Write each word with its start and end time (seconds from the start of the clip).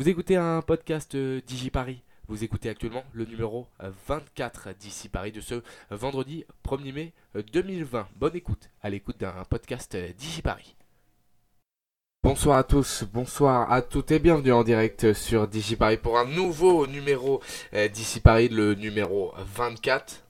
Vous 0.00 0.08
écoutez 0.08 0.36
un 0.36 0.62
podcast 0.62 1.14
euh, 1.14 1.42
DigiParis. 1.46 2.02
Vous 2.26 2.42
écoutez 2.42 2.70
actuellement 2.70 3.04
le 3.12 3.26
numéro 3.26 3.66
24 4.08 4.70
d'ici 4.80 5.10
Paris 5.10 5.30
de 5.30 5.42
ce 5.42 5.62
vendredi 5.90 6.46
1er 6.66 6.94
mai 6.94 7.12
2020. 7.52 8.08
Bonne 8.16 8.34
écoute 8.34 8.70
à 8.80 8.88
l'écoute 8.88 9.20
d'un 9.20 9.44
podcast 9.50 9.94
euh, 9.96 10.08
DigiParis. 10.16 10.74
Bonsoir 12.22 12.56
à 12.56 12.64
tous, 12.64 13.04
bonsoir 13.12 13.70
à 13.70 13.82
toutes 13.82 14.10
et 14.10 14.20
bienvenue 14.20 14.52
en 14.52 14.64
direct 14.64 15.12
sur 15.12 15.46
DigiParis 15.46 15.98
pour 15.98 16.18
un 16.18 16.24
nouveau 16.24 16.86
numéro 16.86 17.42
euh, 17.74 17.86
d'ici 17.88 18.20
Paris, 18.20 18.48
le 18.48 18.72
numéro 18.72 19.34
24. 19.54 20.24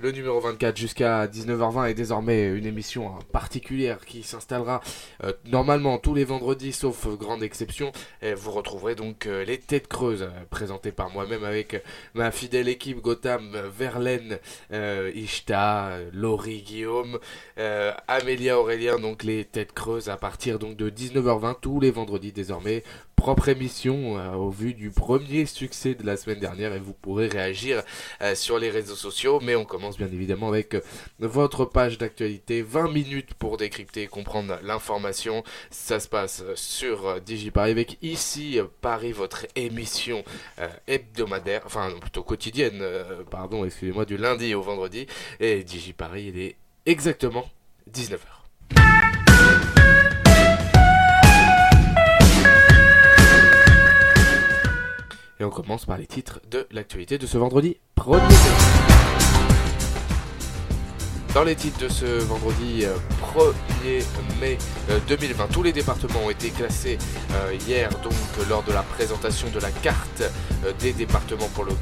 Le 0.00 0.12
numéro 0.12 0.38
24 0.38 0.76
jusqu'à 0.76 1.26
19h20 1.26 1.90
est 1.90 1.94
désormais 1.94 2.46
une 2.46 2.66
émission 2.66 3.08
hein, 3.08 3.18
particulière 3.32 4.06
qui 4.06 4.22
s'installera 4.22 4.80
euh, 5.24 5.32
normalement 5.44 5.98
tous 5.98 6.14
les 6.14 6.22
vendredis 6.22 6.72
sauf 6.72 7.08
grande 7.16 7.42
exception. 7.42 7.90
Vous 8.22 8.52
retrouverez 8.52 8.94
donc 8.94 9.26
euh, 9.26 9.44
les 9.44 9.58
têtes 9.58 9.88
creuses 9.88 10.22
euh, 10.22 10.44
présentées 10.50 10.92
par 10.92 11.10
moi-même 11.10 11.42
avec 11.42 11.82
ma 12.14 12.30
fidèle 12.30 12.68
équipe 12.68 13.00
Gotham, 13.00 13.60
Verlaine, 13.76 14.38
Ishta, 14.70 15.98
Laurie, 16.12 16.62
Guillaume, 16.62 17.18
Amélia, 18.06 18.56
Aurélien, 18.56 19.00
donc 19.00 19.24
les 19.24 19.44
têtes 19.44 19.72
creuses 19.72 20.08
à 20.08 20.16
partir 20.16 20.60
donc 20.60 20.76
de 20.76 20.90
19h20 20.90 21.56
tous 21.60 21.80
les 21.80 21.90
vendredis 21.90 22.30
désormais 22.30 22.84
propre 23.18 23.48
émission 23.48 24.16
euh, 24.16 24.34
au 24.34 24.48
vu 24.48 24.74
du 24.74 24.90
premier 24.90 25.44
succès 25.44 25.96
de 25.96 26.06
la 26.06 26.16
semaine 26.16 26.38
dernière 26.38 26.72
et 26.72 26.78
vous 26.78 26.92
pourrez 26.92 27.26
réagir 27.26 27.82
euh, 28.22 28.36
sur 28.36 28.60
les 28.60 28.70
réseaux 28.70 28.94
sociaux. 28.94 29.40
Mais 29.42 29.56
on 29.56 29.64
commence 29.64 29.98
bien 29.98 30.06
évidemment 30.06 30.48
avec 30.48 30.74
euh, 30.74 30.80
votre 31.18 31.64
page 31.64 31.98
d'actualité. 31.98 32.62
20 32.62 32.92
minutes 32.92 33.34
pour 33.34 33.56
décrypter 33.56 34.02
et 34.02 34.06
comprendre 34.06 34.60
l'information. 34.62 35.42
Ça 35.70 35.98
se 35.98 36.08
passe 36.08 36.44
sur 36.54 37.20
DigiParis 37.20 37.72
avec 37.72 37.98
ici 38.02 38.60
Paris, 38.80 39.10
votre 39.10 39.46
émission 39.56 40.22
hebdomadaire, 40.86 41.62
enfin 41.66 41.90
plutôt 42.00 42.22
quotidienne, 42.22 42.84
pardon, 43.30 43.64
excusez-moi, 43.64 44.04
du 44.04 44.16
lundi 44.16 44.54
au 44.54 44.62
vendredi. 44.62 45.06
Et 45.40 45.64
DigiParis, 45.64 46.28
il 46.28 46.38
est 46.38 46.56
exactement 46.86 47.50
19h. 47.92 48.37
Et 55.40 55.44
on 55.44 55.50
commence 55.50 55.84
par 55.84 55.98
les 55.98 56.06
titres 56.06 56.40
de 56.50 56.66
l'actualité 56.72 57.16
de 57.16 57.26
ce 57.26 57.38
vendredi 57.38 57.76
1er 57.96 58.28
mai. 58.28 58.34
Dans 61.34 61.44
les 61.44 61.54
titres 61.54 61.78
de 61.78 61.88
ce 61.88 62.06
vendredi 62.06 62.84
1er 63.36 63.46
euh, 63.86 64.02
mai 64.40 64.58
2020, 65.08 65.44
euh, 65.44 65.46
tous 65.52 65.62
les 65.62 65.72
départements 65.72 66.24
ont 66.24 66.30
été 66.30 66.50
classés 66.50 66.98
euh, 67.32 67.54
hier 67.68 67.90
donc 68.02 68.14
lors 68.48 68.64
de 68.64 68.72
la 68.72 68.82
présentation 68.82 69.48
de 69.50 69.60
la 69.60 69.70
carte 69.70 70.22
des 70.80 70.92
départements 70.92 71.48
pour 71.54 71.64
le 71.64 71.72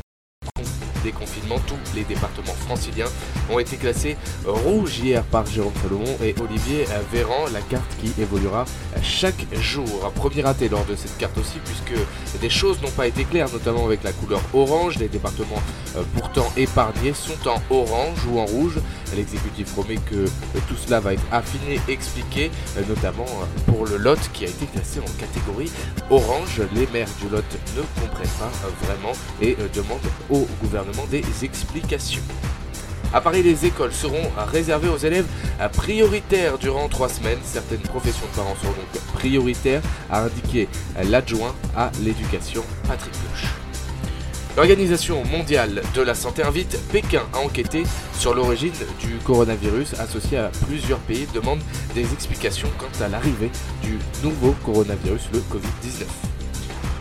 confinement, 1.13 1.57
tous 1.67 1.77
les 1.95 2.05
départements 2.05 2.55
franciliens 2.67 3.09
ont 3.51 3.59
été 3.59 3.77
classés 3.77 4.17
rouge 4.45 4.99
hier 4.99 5.23
par 5.25 5.47
Jérôme 5.47 5.73
Salomon 5.83 6.17
et 6.23 6.35
Olivier 6.41 6.85
Véran, 7.13 7.47
la 7.53 7.61
carte 7.61 7.91
qui 8.01 8.13
évoluera 8.21 8.65
chaque 9.03 9.47
jour. 9.61 10.13
Premier 10.15 10.43
raté 10.43 10.69
lors 10.69 10.85
de 10.85 10.97
cette 10.97 11.17
carte 11.19 11.37
aussi, 11.39 11.59
puisque 11.65 11.95
des 12.41 12.51
choses 12.51 12.81
n'ont 12.83 12.91
pas 12.91 13.07
été 13.07 13.25
claires, 13.25 13.51
notamment 13.53 13.87
avec 13.87 14.03
la 14.03 14.13
couleur 14.13 14.41
orange. 14.55 14.99
Les 14.99 15.09
départements 15.09 15.63
euh, 15.97 16.03
pourtant 16.15 16.47
épargnés 16.57 17.13
sont 17.15 17.49
en 17.49 17.61
orange 17.71 18.27
ou 18.31 18.39
en 18.39 18.47
rouge. 18.47 18.79
L'exécutif 19.15 19.73
promet 19.73 19.97
que 19.97 20.17
euh, 20.17 20.29
tout 20.69 20.77
cela 20.77 21.01
va 21.01 21.15
être 21.15 21.23
affiné, 21.33 21.81
expliqué, 21.89 22.51
euh, 22.77 22.83
notamment 22.89 23.27
pour 23.67 23.87
le 23.87 23.97
Lot 23.97 24.19
qui 24.33 24.45
a 24.45 24.49
été 24.49 24.67
classé 24.67 25.01
en 25.01 25.19
catégorie 25.19 25.71
orange. 26.11 26.61
Les 26.75 26.87
maires 26.89 27.09
du 27.21 27.29
Lot 27.29 27.45
ne 27.77 27.83
comprennent 28.01 28.29
pas 28.39 28.51
vraiment 28.87 29.13
et 29.41 29.57
demandent 29.75 29.99
au 30.31 30.47
gouvernement 30.63 30.96
des 31.05 31.23
explications. 31.43 32.23
À 33.13 33.21
Paris, 33.21 33.43
les 33.43 33.65
écoles 33.65 33.93
seront 33.93 34.31
réservées 34.51 34.89
aux 34.89 34.99
élèves 34.99 35.27
prioritaires 35.75 36.59
durant 36.59 36.89
trois 36.89 37.09
semaines. 37.09 37.39
Certaines 37.45 37.81
professions 37.81 38.27
de 38.33 38.37
parents 38.37 38.57
seront 38.61 38.73
donc 38.73 39.03
prioritaires, 39.15 39.83
a 40.11 40.25
indiqué 40.25 40.69
l'adjoint 41.05 41.55
à 41.77 41.91
l'éducation 42.03 42.65
Patrick 42.87 43.13
Bloch. 43.13 43.51
L'Organisation 44.57 45.23
mondiale 45.25 45.83
de 45.95 46.01
la 46.01 46.15
santé 46.15 46.43
invite 46.43 46.79
Pékin 46.91 47.23
à 47.35 47.41
enquêter 47.41 47.83
sur 48.19 48.35
l'origine 48.35 48.73
du 49.01 49.17
coronavirus 49.23 49.95
associé 50.01 50.39
à 50.39 50.51
plusieurs 50.67 50.99
pays 51.01 51.27
demande 51.35 51.61
des 51.95 52.11
explications 52.15 52.69
quant 52.79 53.05
à 53.05 53.09
l'arrivée 53.09 53.51
du 53.83 53.99
nouveau 54.23 54.53
coronavirus, 54.65 55.29
le 55.35 55.41
Covid-19. 55.41 56.05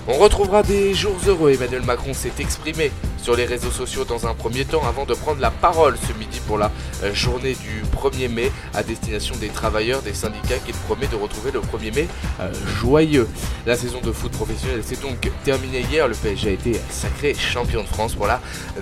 On 0.08 0.18
retrouvera 0.18 0.64
des 0.64 0.94
jours 0.94 1.16
heureux. 1.26 1.52
Emmanuel 1.52 1.82
Macron 1.84 2.14
s'est 2.14 2.34
exprimé 2.40 2.92
sur 3.26 3.36
les 3.36 3.46
réseaux 3.46 3.72
sociaux 3.72 4.06
dans 4.06 4.28
un 4.28 4.36
premier 4.36 4.66
temps 4.66 4.84
avant 4.88 5.04
de 5.04 5.16
prendre 5.16 5.42
la 5.42 5.50
parole 5.50 5.98
ce 5.98 6.14
midi 6.14 6.40
pour 6.46 6.60
la 6.60 6.70
euh, 7.02 7.12
journée 7.12 7.56
du 7.56 7.82
1er 7.98 8.30
mai 8.30 8.52
à 8.76 8.84
destination 8.84 9.36
des 9.38 9.48
travailleurs 9.48 10.04
des 10.04 10.14
syndicats 10.14 10.60
qu'il 10.60 10.76
promet 10.76 11.08
de 11.08 11.16
retrouver 11.16 11.50
le 11.50 11.60
1er 11.60 11.96
mai 11.96 12.08
euh, 12.40 12.54
joyeux. 12.80 13.28
La 13.66 13.76
saison 13.76 14.00
de 14.00 14.12
foot 14.12 14.32
professionnel 14.32 14.84
s'est 14.84 15.02
donc 15.02 15.28
terminée 15.44 15.82
hier. 15.92 16.08
Le 16.08 16.14
PSG 16.14 16.50
a 16.50 16.52
été 16.52 16.80
sacré 16.92 17.34
champion 17.34 17.82
de 17.82 17.88
France 17.88 18.14
pour 18.14 18.28
la 18.28 18.40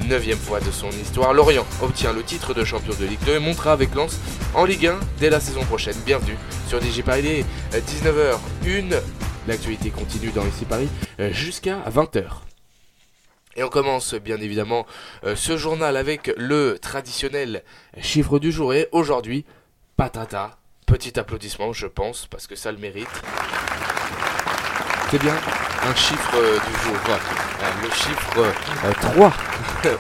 neuvième 0.09 0.38
fois 0.38 0.60
de 0.60 0.72
son 0.72 0.90
histoire. 0.90 1.34
Lorient 1.34 1.66
obtient 1.81 2.12
le 2.12 2.22
titre 2.22 2.54
de 2.54 2.66
champion 2.66 2.94
de 3.00 3.06
Ligue 3.06 3.24
2 3.25 3.36
et 3.36 3.40
montera 3.40 3.72
avec 3.72 3.96
Lens 3.96 4.20
en 4.56 4.66
Ligue 4.66 4.88
1 4.88 5.00
dès 5.22 5.30
la 5.30 5.40
saison 5.40 5.62
prochaine. 5.62 5.96
Bienvenue 6.06 6.38
sur 6.68 6.81
DigiParis, 6.81 7.46
19h01. 7.72 9.00
L'actualité 9.48 9.90
continue 9.90 10.31
dans 10.31 10.46
ici 10.46 10.66
Paris 10.66 10.90
euh, 11.22 11.31
jusqu'à 11.31 11.78
20h. 11.90 12.53
Et 13.56 13.64
on 13.64 13.69
commence 13.69 14.16
bien 14.16 14.38
évidemment 14.38 14.86
euh, 15.24 15.36
ce 15.36 15.58
journal 15.58 15.96
avec 15.97 16.31
le 16.38 16.78
traditionnel 16.80 17.64
chiffre 18.02 18.40
du 18.40 18.52
jour. 18.52 18.74
Et 18.74 18.88
aujourd'hui, 18.91 19.46
patata. 19.96 20.58
Petit 20.86 21.18
applaudissement, 21.18 21.72
je 21.72 21.88
pense, 21.88 22.28
parce 22.28 22.46
que 22.46 22.56
ça 22.56 22.72
le 22.72 22.78
mérite. 22.78 23.08
C'est 25.13 25.22
bien 25.22 25.35
un 25.35 25.94
chiffre 25.94 26.34
euh, 26.38 26.57
du 26.57 26.74
jour. 26.81 26.96
le 27.84 27.90
chiffre 27.91 28.51
3 29.13 29.34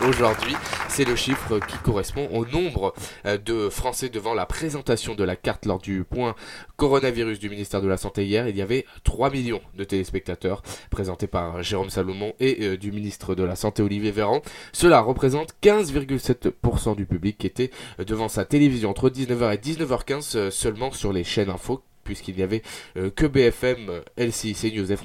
aujourd'hui 0.09 0.55
c'est 0.89 1.05
le 1.05 1.15
chiffre 1.15 1.59
qui 1.59 1.77
correspond 1.77 2.27
au 2.31 2.47
nombre 2.47 2.95
euh, 3.27 3.37
de 3.37 3.69
Français 3.69 4.09
devant 4.09 4.33
la 4.33 4.47
présentation 4.47 5.13
de 5.13 5.23
la 5.23 5.35
carte 5.35 5.67
lors 5.67 5.77
du 5.77 6.03
point 6.03 6.33
coronavirus 6.77 7.37
du 7.37 7.51
ministère 7.51 7.81
de 7.81 7.87
la 7.87 7.97
Santé 7.97 8.25
hier. 8.25 8.47
Il 8.47 8.57
y 8.57 8.61
avait 8.63 8.85
3 9.03 9.29
millions 9.29 9.61
de 9.75 9.83
téléspectateurs 9.83 10.63
présentés 10.89 11.27
par 11.27 11.61
Jérôme 11.61 11.91
Salomon 11.91 12.33
et 12.39 12.63
euh, 12.63 12.77
du 12.77 12.91
ministre 12.91 13.35
de 13.35 13.43
la 13.43 13.55
Santé 13.55 13.83
Olivier 13.83 14.09
Véran. 14.09 14.41
Cela 14.71 15.01
représente 15.01 15.53
15,7% 15.61 16.95
du 16.95 17.05
public 17.05 17.37
qui 17.37 17.45
était 17.45 17.69
euh, 17.99 18.03
devant 18.03 18.29
sa 18.29 18.45
télévision 18.45 18.89
entre 18.89 19.11
19h 19.11 19.53
et 19.53 19.57
19h15 19.57 20.49
seulement 20.49 20.91
sur 20.91 21.13
les 21.13 21.23
chaînes 21.23 21.51
info 21.51 21.83
puisqu'il 22.03 22.35
n'y 22.35 22.43
avait 22.43 22.61
que 22.95 23.25
BFM, 23.25 24.01
LCI, 24.17 24.53
CNews 24.53 24.91
et 24.91 24.97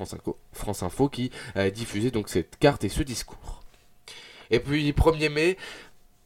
France 0.52 0.82
Info, 0.82 1.08
qui 1.08 1.30
diffusaient 1.74 2.10
donc 2.10 2.28
cette 2.28 2.58
carte 2.58 2.84
et 2.84 2.88
ce 2.88 3.02
discours. 3.02 3.62
Et 4.50 4.60
puis 4.60 4.92
1er 4.92 5.30
mai, 5.30 5.56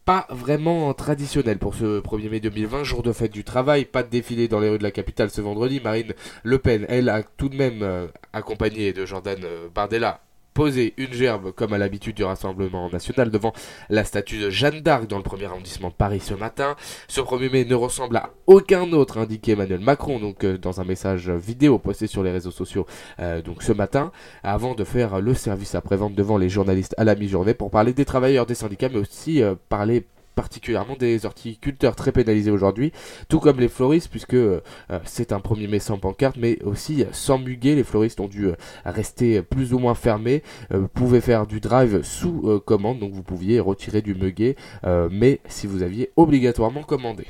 pas 0.05 0.27
vraiment 0.31 0.93
traditionnel 0.94 1.59
pour 1.59 1.75
ce 1.75 2.00
1er 2.00 2.28
mai 2.28 2.41
2020, 2.41 2.84
jour 2.84 3.03
de 3.03 3.12
fête 3.12 3.32
du 3.32 3.44
travail, 3.44 3.84
pas 3.84 4.03
de 4.03 4.09
défilé 4.09 4.49
dans 4.49 4.61
les 4.61 4.69
rues 4.69 4.78
de 4.78 4.82
la 4.82 4.91
capitale 4.91 5.31
ce 5.31 5.41
vendredi. 5.41 5.81
Marine 5.81 6.15
Le 6.43 6.59
Pen, 6.59 6.87
elle, 6.88 7.09
a 7.09 7.22
tout 7.22 7.49
de 7.49 7.56
même 7.56 7.82
euh, 7.82 8.06
accompagné 8.32 8.93
de 8.93 9.06
Jordan 9.06 9.38
euh, 9.44 9.69
Bardella 9.72 10.21
poser 10.54 10.94
une 10.96 11.12
gerbe 11.12 11.52
comme 11.52 11.72
à 11.72 11.78
l'habitude 11.78 12.16
du 12.16 12.24
Rassemblement 12.24 12.90
national 12.90 13.30
devant 13.30 13.52
la 13.88 14.04
statue 14.04 14.38
de 14.38 14.50
Jeanne 14.50 14.80
d'Arc 14.80 15.06
dans 15.06 15.16
le 15.16 15.22
premier 15.22 15.46
arrondissement 15.46 15.88
de 15.88 15.94
Paris 15.94 16.20
ce 16.20 16.34
matin. 16.34 16.76
Ce 17.08 17.20
1er 17.20 17.50
mai 17.50 17.64
ne 17.64 17.74
ressemble 17.74 18.16
à 18.16 18.30
aucun 18.46 18.92
autre, 18.92 19.18
indiqué 19.18 19.52
Emmanuel 19.52 19.80
Macron 19.80 20.18
donc 20.18 20.44
euh, 20.44 20.58
dans 20.58 20.80
un 20.80 20.84
message 20.84 21.30
vidéo 21.30 21.78
posté 21.78 22.06
sur 22.06 22.22
les 22.22 22.30
réseaux 22.30 22.50
sociaux 22.50 22.86
euh, 23.20 23.42
donc 23.42 23.62
ce 23.62 23.72
matin, 23.72 24.12
avant 24.42 24.74
de 24.74 24.84
faire 24.84 25.20
le 25.20 25.34
service 25.34 25.75
après-vente 25.75 26.14
devant 26.14 26.38
les 26.38 26.49
journalistes 26.49 26.94
à 26.98 27.05
la 27.05 27.14
mi-journée 27.14 27.55
pour 27.55 27.70
parler 27.70 27.93
des 27.93 28.05
travailleurs 28.05 28.46
des 28.46 28.55
syndicats 28.55 28.88
mais 28.88 28.98
aussi 28.98 29.43
euh, 29.43 29.55
parler 29.69 30.06
particulièrement 30.34 30.96
des 30.96 31.26
horticulteurs 31.26 31.96
très 31.96 32.12
pénalisés 32.12 32.50
aujourd'hui, 32.50 32.93
tout 33.29 33.40
comme 33.40 33.61
les 33.61 33.69
floristes, 33.69 34.08
puisque 34.08 34.34
euh, 34.34 34.61
c'est 35.05 35.32
un 35.32 35.40
premier 35.40 35.67
mai 35.67 35.79
sans 35.79 35.99
pancarte, 35.99 36.37
mais 36.37 36.62
aussi 36.62 37.05
sans 37.12 37.38
muguet. 37.38 37.75
Les 37.75 37.84
floristes 37.84 38.20
ont 38.20 38.29
dû 38.29 38.46
euh, 38.46 38.55
rester 38.84 39.43
plus 39.43 39.73
ou 39.73 39.79
moins 39.79 39.94
fermés. 39.94 40.43
Euh, 40.73 40.79
vous 40.79 40.88
pouvez 40.88 41.20
faire 41.20 41.46
du 41.46 41.61
drive 41.61 42.02
sous 42.02 42.61
commande, 42.64 42.99
donc 42.99 43.12
vous 43.12 43.23
pouviez 43.23 43.61
retirer 43.61 44.02
du 44.02 44.14
muguet, 44.14 44.56
mais 45.11 45.40
si 45.46 45.67
vous 45.67 45.82
aviez 45.82 46.11
obligatoirement 46.17 46.82
commandé. 46.82 47.26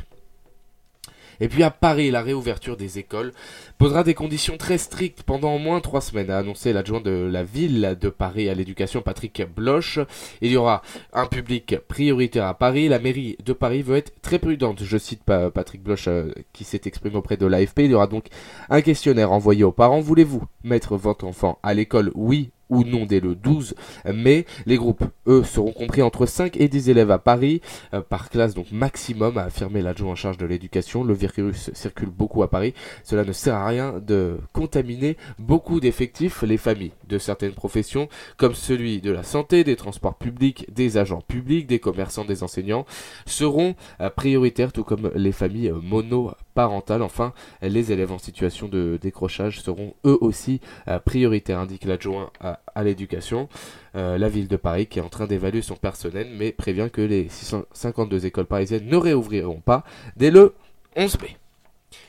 Et 1.40 1.48
puis 1.48 1.62
à 1.62 1.70
Paris, 1.70 2.10
la 2.10 2.22
réouverture 2.22 2.76
des 2.76 2.98
écoles 2.98 3.32
posera 3.78 4.04
des 4.04 4.14
conditions 4.14 4.56
très 4.56 4.78
strictes 4.78 5.22
pendant 5.22 5.54
au 5.54 5.58
moins 5.58 5.80
trois 5.80 6.00
semaines, 6.00 6.30
a 6.30 6.38
annoncé 6.38 6.72
l'adjoint 6.72 7.00
de 7.00 7.10
la 7.10 7.42
ville 7.42 7.96
de 8.00 8.08
Paris 8.08 8.48
à 8.48 8.54
l'éducation 8.54 9.02
Patrick 9.02 9.42
Bloch. 9.54 9.98
Il 10.40 10.52
y 10.52 10.56
aura 10.56 10.82
un 11.12 11.26
public 11.26 11.76
prioritaire 11.88 12.46
à 12.46 12.54
Paris. 12.54 12.88
La 12.88 12.98
mairie 12.98 13.36
de 13.44 13.52
Paris 13.52 13.82
veut 13.82 13.96
être 13.96 14.20
très 14.22 14.38
prudente. 14.38 14.82
Je 14.82 14.98
cite 14.98 15.22
Patrick 15.24 15.82
Bloch 15.82 16.08
euh, 16.08 16.32
qui 16.52 16.64
s'est 16.64 16.82
exprimé 16.84 17.16
auprès 17.16 17.36
de 17.36 17.46
l'AFP. 17.46 17.80
Il 17.80 17.90
y 17.90 17.94
aura 17.94 18.06
donc 18.06 18.26
un 18.70 18.80
questionnaire 18.80 19.32
envoyé 19.32 19.64
aux 19.64 19.72
parents. 19.72 20.00
Voulez-vous 20.00 20.44
mettre 20.64 20.96
votre 20.96 21.26
enfant 21.26 21.58
à 21.62 21.74
l'école? 21.74 22.10
Oui 22.14 22.50
ou 22.72 22.84
non 22.84 23.04
dès 23.04 23.20
le 23.20 23.34
12 23.34 23.74
mai. 24.12 24.46
Les 24.66 24.76
groupes, 24.76 25.04
eux, 25.26 25.44
seront 25.44 25.72
compris 25.72 26.02
entre 26.02 26.26
5 26.26 26.56
et 26.58 26.68
10 26.68 26.88
élèves 26.88 27.10
à 27.10 27.18
Paris, 27.18 27.60
euh, 27.92 28.00
par 28.00 28.30
classe 28.30 28.54
donc 28.54 28.72
maximum, 28.72 29.36
a 29.36 29.44
affirmé 29.44 29.82
l'adjoint 29.82 30.12
en 30.12 30.14
charge 30.14 30.38
de 30.38 30.46
l'éducation. 30.46 31.04
Le 31.04 31.14
virus 31.14 31.70
circule 31.74 32.08
beaucoup 32.08 32.42
à 32.42 32.50
Paris. 32.50 32.72
Cela 33.04 33.24
ne 33.24 33.32
sert 33.32 33.54
à 33.54 33.66
rien 33.66 33.94
de 34.00 34.38
contaminer 34.52 35.16
beaucoup 35.38 35.80
d'effectifs. 35.80 36.42
Les 36.42 36.56
familles 36.56 36.92
de 37.08 37.18
certaines 37.18 37.52
professions, 37.52 38.08
comme 38.38 38.54
celui 38.54 39.00
de 39.00 39.10
la 39.10 39.22
santé, 39.22 39.64
des 39.64 39.76
transports 39.76 40.16
publics, 40.16 40.66
des 40.72 40.96
agents 40.96 41.20
publics, 41.20 41.66
des 41.66 41.78
commerçants, 41.78 42.24
des 42.24 42.42
enseignants, 42.42 42.86
seront 43.26 43.74
euh, 44.00 44.08
prioritaires, 44.08 44.72
tout 44.72 44.84
comme 44.84 45.10
les 45.14 45.32
familles 45.32 45.68
euh, 45.68 45.80
monoparentales. 46.54 47.02
Enfin, 47.02 47.32
les 47.62 47.92
élèves 47.92 48.12
en 48.12 48.18
situation 48.18 48.68
de 48.68 48.98
décrochage 49.00 49.60
seront 49.60 49.94
eux 50.04 50.18
aussi 50.20 50.60
prioritaires, 51.04 51.58
indique 51.58 51.84
l'adjoint 51.84 52.30
à 52.40 52.60
à 52.74 52.82
l'éducation. 52.82 53.48
Euh, 53.94 54.18
la 54.18 54.28
ville 54.28 54.48
de 54.48 54.56
Paris 54.56 54.86
qui 54.86 54.98
est 54.98 55.02
en 55.02 55.08
train 55.08 55.26
d'évaluer 55.26 55.62
son 55.62 55.76
personnel, 55.76 56.28
mais 56.36 56.52
prévient 56.52 56.88
que 56.92 57.02
les 57.02 57.28
652 57.28 58.26
écoles 58.26 58.46
parisiennes 58.46 58.86
ne 58.86 58.96
réouvriront 58.96 59.60
pas 59.60 59.84
dès 60.16 60.30
le 60.30 60.54
11 60.96 61.20
mai. 61.20 61.36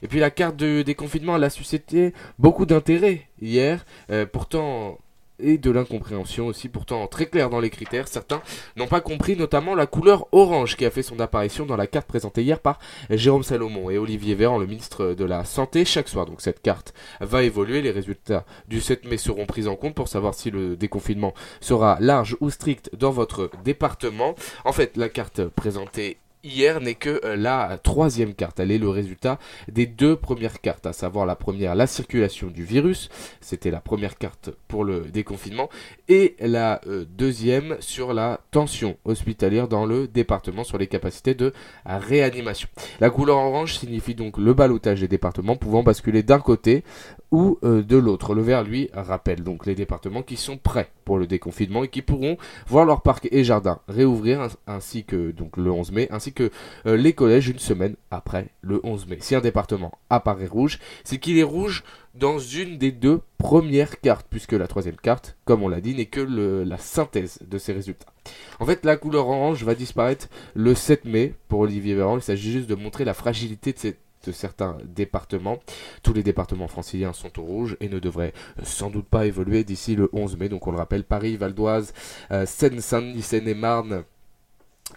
Et 0.01 0.07
puis 0.07 0.19
la 0.19 0.31
carte 0.31 0.55
de 0.55 0.81
déconfinement, 0.81 1.35
elle 1.35 1.43
a 1.43 1.49
suscité 1.49 2.13
beaucoup 2.39 2.65
d'intérêt 2.65 3.27
hier. 3.41 3.85
Euh, 4.09 4.25
pourtant, 4.25 4.97
et 5.43 5.57
de 5.57 5.69
l'incompréhension 5.69 6.47
aussi, 6.47 6.69
pourtant 6.69 7.05
très 7.07 7.27
clair 7.27 7.49
dans 7.49 7.59
les 7.59 7.69
critères. 7.69 8.07
Certains 8.07 8.41
n'ont 8.75 8.87
pas 8.87 9.01
compris 9.01 9.35
notamment 9.35 9.75
la 9.75 9.85
couleur 9.85 10.27
orange 10.31 10.75
qui 10.75 10.85
a 10.85 10.91
fait 10.91 11.03
son 11.03 11.19
apparition 11.19 11.65
dans 11.65 11.75
la 11.75 11.87
carte 11.87 12.07
présentée 12.07 12.41
hier 12.41 12.59
par 12.59 12.79
Jérôme 13.09 13.43
Salomon 13.43 13.89
et 13.89 13.97
Olivier 13.97 14.35
Véran, 14.35 14.57
le 14.57 14.65
ministre 14.65 15.13
de 15.13 15.25
la 15.25 15.43
Santé, 15.45 15.85
chaque 15.85 16.07
soir. 16.07 16.25
Donc 16.25 16.41
cette 16.41 16.61
carte 16.61 16.93
va 17.19 17.43
évoluer. 17.43 17.81
Les 17.81 17.91
résultats 17.91 18.45
du 18.67 18.81
7 18.81 19.05
mai 19.05 19.17
seront 19.17 19.45
pris 19.45 19.67
en 19.67 19.75
compte 19.75 19.95
pour 19.95 20.07
savoir 20.07 20.33
si 20.33 20.49
le 20.49 20.75
déconfinement 20.75 21.33
sera 21.61 21.97
large 21.99 22.37
ou 22.39 22.49
strict 22.49 22.89
dans 22.95 23.11
votre 23.11 23.51
département. 23.63 24.35
En 24.65 24.71
fait, 24.71 24.97
la 24.97 25.09
carte 25.09 25.45
présentée 25.47 26.17
hier 26.43 26.81
n'est 26.81 26.95
que 26.95 27.21
euh, 27.23 27.35
la 27.35 27.77
troisième 27.81 28.33
carte. 28.33 28.59
Elle 28.59 28.71
est 28.71 28.77
le 28.77 28.89
résultat 28.89 29.39
des 29.71 29.85
deux 29.85 30.15
premières 30.15 30.61
cartes, 30.61 30.85
à 30.85 30.93
savoir 30.93 31.25
la 31.25 31.35
première, 31.35 31.75
la 31.75 31.87
circulation 31.87 32.47
du 32.47 32.63
virus, 32.63 33.09
c'était 33.41 33.71
la 33.71 33.79
première 33.79 34.17
carte 34.17 34.51
pour 34.67 34.83
le 34.83 35.01
déconfinement, 35.01 35.69
et 36.07 36.35
la 36.39 36.81
euh, 36.87 37.05
deuxième 37.17 37.77
sur 37.79 38.13
la 38.13 38.41
tension 38.51 38.97
hospitalière 39.05 39.67
dans 39.67 39.85
le 39.85 40.07
département, 40.07 40.63
sur 40.63 40.77
les 40.77 40.87
capacités 40.87 41.35
de 41.35 41.53
réanimation. 41.85 42.67
La 42.99 43.09
couleur 43.09 43.37
orange 43.37 43.77
signifie 43.77 44.15
donc 44.15 44.37
le 44.37 44.53
balotage 44.53 45.01
des 45.01 45.07
départements 45.07 45.55
pouvant 45.55 45.83
basculer 45.83 46.23
d'un 46.23 46.39
côté 46.39 46.83
ou 47.33 47.57
euh, 47.63 47.81
de 47.81 47.97
l'autre. 47.97 48.35
Le 48.35 48.43
vert, 48.43 48.63
lui, 48.63 48.89
rappelle 48.93 49.43
donc 49.43 49.65
les 49.65 49.73
départements 49.73 50.21
qui 50.21 50.37
sont 50.37 50.57
prêts 50.57 50.91
pour 51.03 51.17
le 51.17 51.25
déconfinement 51.25 51.83
et 51.83 51.87
qui 51.87 52.03
pourront 52.03 52.37
voir 52.67 52.85
leurs 52.85 53.01
parcs 53.01 53.27
et 53.31 53.43
jardins 53.43 53.79
réouvrir 53.87 54.49
ainsi 54.67 55.03
que 55.03 55.31
donc 55.31 55.57
le 55.57 55.71
11 55.71 55.91
mai, 55.91 56.07
ainsi 56.11 56.31
que 56.31 56.51
euh, 56.85 56.95
les 56.95 57.13
collèges 57.13 57.49
une 57.49 57.57
semaine 57.57 57.95
après 58.11 58.49
le 58.61 58.79
11 58.83 59.07
mai. 59.07 59.17
Si 59.19 59.33
un 59.33 59.41
département 59.41 59.91
apparaît 60.11 60.45
rouge, 60.45 60.77
c'est 61.03 61.17
qu'il 61.17 61.39
est 61.39 61.43
rouge 61.43 61.83
dans 62.13 62.37
une 62.37 62.77
des 62.77 62.91
deux 62.91 63.21
premières 63.39 63.99
cartes, 63.99 64.27
puisque 64.29 64.53
la 64.53 64.67
troisième 64.67 64.97
carte, 64.97 65.35
comme 65.43 65.63
on 65.63 65.67
l'a 65.67 65.81
dit, 65.81 65.95
n'est 65.95 66.05
que 66.05 66.21
la 66.21 66.77
synthèse 66.77 67.39
de 67.49 67.57
ces 67.57 67.73
résultats. 67.73 68.13
En 68.59 68.67
fait, 68.67 68.85
la 68.85 68.95
couleur 68.95 69.27
orange 69.27 69.63
va 69.63 69.73
disparaître 69.73 70.29
le 70.53 70.75
7 70.75 71.05
mai 71.05 71.33
pour 71.47 71.61
Olivier 71.61 71.95
Véran. 71.95 72.17
Il 72.17 72.21
s'agit 72.21 72.51
juste 72.51 72.69
de 72.69 72.75
montrer 72.75 73.05
la 73.05 73.15
fragilité 73.15 73.73
de 73.73 73.79
cette 73.79 73.97
certains 74.31 74.77
départements. 74.85 75.59
Tous 76.01 76.13
les 76.13 76.23
départements 76.23 76.67
franciliens 76.67 77.13
sont 77.13 77.39
au 77.39 77.43
rouge 77.43 77.77
et 77.79 77.89
ne 77.89 77.99
devraient 77.99 78.33
sans 78.63 78.89
doute 78.89 79.07
pas 79.07 79.25
évoluer 79.25 79.63
d'ici 79.63 79.95
le 79.95 80.09
11 80.13 80.37
mai. 80.37 80.49
Donc 80.49 80.67
on 80.67 80.71
le 80.71 80.77
rappelle, 80.77 81.03
Paris, 81.03 81.37
Val 81.37 81.53
d'Oise, 81.53 81.93
euh, 82.31 82.45
Seine-Saint-Denis, 82.45 83.21
Seine-et-Marne, 83.21 84.03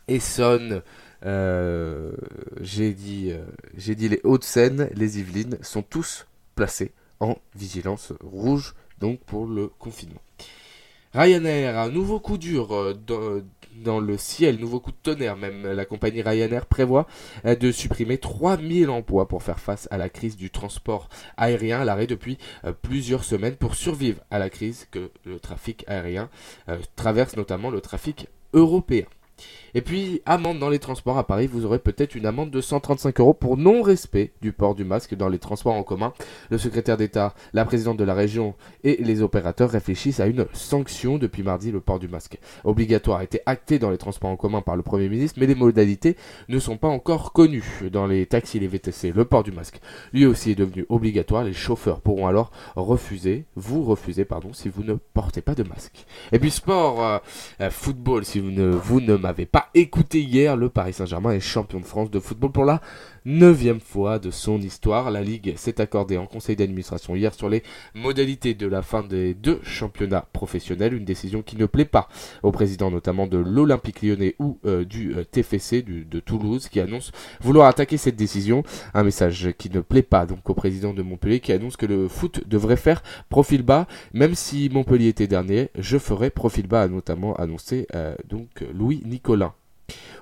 Essonne, 0.08 0.82
euh, 1.24 2.12
j'ai 2.60 2.92
dit, 2.92 3.30
euh, 3.30 3.44
j'ai 3.76 3.94
dit 3.94 4.08
les 4.08 4.20
Hauts-de-Seine, 4.24 4.88
les 4.94 5.18
Yvelines 5.18 5.58
sont 5.62 5.82
tous 5.82 6.26
placés 6.54 6.92
en 7.20 7.36
vigilance 7.54 8.12
rouge 8.22 8.74
donc 9.00 9.20
pour 9.20 9.46
le 9.46 9.68
confinement. 9.68 10.20
Ryanair, 11.16 11.78
un 11.78 11.88
nouveau 11.88 12.20
coup 12.20 12.36
dur 12.36 12.94
dans, 13.06 13.40
dans 13.82 14.00
le 14.00 14.16
ciel, 14.16 14.58
nouveau 14.58 14.80
coup 14.80 14.90
de 14.90 14.96
tonnerre 15.02 15.36
même. 15.36 15.66
La 15.66 15.84
compagnie 15.84 16.22
Ryanair 16.22 16.66
prévoit 16.66 17.06
euh, 17.44 17.54
de 17.54 17.72
supprimer 17.72 18.18
3000 18.18 18.90
emplois 18.90 19.28
pour 19.28 19.42
faire 19.42 19.60
face 19.60 19.88
à 19.90 19.96
la 19.96 20.08
crise 20.08 20.36
du 20.36 20.50
transport 20.50 21.08
aérien 21.36 21.80
à 21.80 21.84
l'arrêt 21.84 22.06
depuis 22.06 22.38
euh, 22.64 22.72
plusieurs 22.72 23.24
semaines 23.24 23.56
pour 23.56 23.74
survivre 23.74 24.20
à 24.30 24.38
la 24.38 24.50
crise 24.50 24.86
que 24.90 25.10
le 25.24 25.38
trafic 25.38 25.84
aérien 25.88 26.28
euh, 26.68 26.78
traverse 26.96 27.36
notamment 27.36 27.70
le 27.70 27.80
trafic 27.80 28.28
européen. 28.52 29.04
Et 29.74 29.82
puis, 29.82 30.22
amende 30.24 30.58
dans 30.58 30.70
les 30.70 30.78
transports 30.78 31.18
à 31.18 31.26
Paris, 31.26 31.46
vous 31.46 31.66
aurez 31.66 31.78
peut-être 31.78 32.14
une 32.14 32.24
amende 32.24 32.50
de 32.50 32.60
135 32.60 33.20
euros 33.20 33.34
pour 33.34 33.56
non-respect 33.58 34.32
du 34.40 34.52
port 34.52 34.74
du 34.74 34.84
masque 34.84 35.14
dans 35.14 35.28
les 35.28 35.38
transports 35.38 35.74
en 35.74 35.82
commun. 35.82 36.14
Le 36.50 36.56
secrétaire 36.56 36.96
d'État, 36.96 37.34
la 37.52 37.66
présidente 37.66 37.98
de 37.98 38.04
la 38.04 38.14
région 38.14 38.54
et 38.84 38.96
les 39.02 39.20
opérateurs 39.20 39.70
réfléchissent 39.70 40.20
à 40.20 40.26
une 40.26 40.46
sanction. 40.54 41.18
Depuis 41.18 41.42
mardi, 41.42 41.70
le 41.72 41.80
port 41.80 41.98
du 41.98 42.08
masque 42.08 42.38
obligatoire 42.64 43.18
a 43.18 43.24
été 43.24 43.40
acté 43.44 43.78
dans 43.78 43.90
les 43.90 43.98
transports 43.98 44.30
en 44.30 44.36
commun 44.36 44.62
par 44.62 44.76
le 44.76 44.82
Premier 44.82 45.08
ministre, 45.10 45.38
mais 45.38 45.46
les 45.46 45.54
modalités 45.54 46.16
ne 46.48 46.58
sont 46.58 46.78
pas 46.78 46.88
encore 46.88 47.32
connues. 47.32 47.90
Dans 47.92 48.06
les 48.06 48.24
taxis 48.24 48.58
les 48.58 48.68
VTC, 48.68 49.12
le 49.12 49.24
port 49.26 49.42
du 49.42 49.52
masque, 49.52 49.80
lui 50.12 50.24
aussi, 50.24 50.52
est 50.52 50.54
devenu 50.54 50.86
obligatoire. 50.88 51.44
Les 51.44 51.52
chauffeurs 51.52 52.00
pourront 52.00 52.26
alors 52.26 52.50
refuser, 52.76 53.44
vous 53.56 53.84
refuser, 53.84 54.24
pardon, 54.24 54.52
si 54.52 54.68
vous 54.70 54.84
ne 54.84 54.94
portez 54.94 55.42
pas 55.42 55.54
de 55.54 55.62
masque. 55.64 56.06
Et 56.32 56.38
puis 56.38 56.50
sport, 56.50 57.04
euh, 57.04 57.18
euh, 57.60 57.70
football, 57.70 58.24
si 58.24 58.40
vous 58.40 58.50
ne, 58.50 58.70
vous 58.70 59.00
ne 59.00 59.16
m'avez 59.26 59.44
pas 59.44 59.70
écoutez 59.74 60.20
hier, 60.20 60.56
le 60.56 60.68
Paris 60.68 60.92
Saint-Germain 60.92 61.32
est 61.32 61.40
champion 61.40 61.80
de 61.80 61.84
France 61.84 62.12
de 62.12 62.20
football 62.20 62.52
pour 62.52 62.64
la 62.64 62.80
neuvième 63.24 63.80
fois 63.80 64.20
de 64.20 64.30
son 64.30 64.60
histoire. 64.60 65.10
La 65.10 65.20
Ligue 65.20 65.54
s'est 65.56 65.80
accordée 65.80 66.16
en 66.16 66.26
conseil 66.26 66.54
d'administration 66.54 67.16
hier 67.16 67.34
sur 67.34 67.48
les 67.48 67.64
modalités 67.94 68.54
de 68.54 68.68
la 68.68 68.82
fin 68.82 69.02
des 69.02 69.34
deux 69.34 69.60
championnats 69.64 70.24
professionnels, 70.32 70.94
une 70.94 71.04
décision 71.04 71.42
qui 71.42 71.56
ne 71.56 71.66
plaît 71.66 71.84
pas 71.84 72.08
au 72.44 72.52
président 72.52 72.90
notamment 72.90 73.26
de 73.26 73.36
l'Olympique 73.36 74.00
lyonnais 74.02 74.36
ou 74.38 74.60
euh, 74.64 74.84
du 74.84 75.14
euh, 75.14 75.24
TFC 75.24 75.82
de 75.82 76.20
Toulouse 76.20 76.68
qui 76.68 76.78
annonce 76.78 77.10
vouloir 77.40 77.66
attaquer 77.66 77.96
cette 77.96 78.16
décision. 78.16 78.62
Un 78.94 79.02
message 79.02 79.52
qui 79.58 79.70
ne 79.70 79.80
plaît 79.80 80.02
pas 80.02 80.24
donc 80.24 80.48
au 80.48 80.54
président 80.54 80.94
de 80.94 81.02
Montpellier 81.02 81.40
qui 81.40 81.52
annonce 81.52 81.76
que 81.76 81.86
le 81.86 82.06
foot 82.06 82.46
devrait 82.46 82.76
faire 82.76 83.02
profil 83.28 83.62
bas, 83.62 83.88
même 84.14 84.36
si 84.36 84.70
Montpellier 84.70 85.08
était 85.08 85.26
dernier, 85.26 85.70
je 85.76 85.98
ferai 85.98 86.30
profil 86.30 86.68
bas, 86.68 86.82
a 86.82 86.88
notamment 86.88 87.34
annoncé 87.34 87.88
euh, 87.96 88.14
donc 88.28 88.64
Louis 88.72 89.02
Nicolin. 89.16 89.54